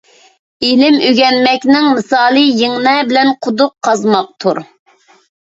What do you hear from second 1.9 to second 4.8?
مىسالى يىڭنە بىلەن قۇدۇق قازماقتۇر.